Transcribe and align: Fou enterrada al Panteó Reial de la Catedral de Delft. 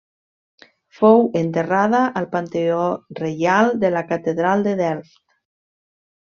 Fou 0.99 1.19
enterrada 1.41 1.99
al 2.21 2.27
Panteó 2.31 2.81
Reial 3.21 3.71
de 3.85 3.93
la 3.99 4.05
Catedral 4.15 4.67
de 4.71 4.75
Delft. 4.83 5.23